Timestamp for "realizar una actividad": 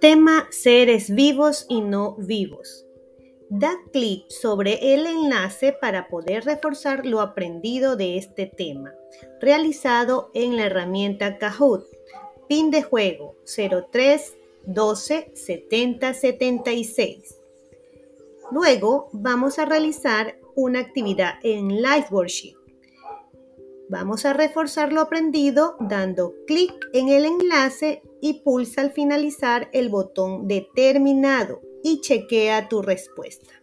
19.64-21.34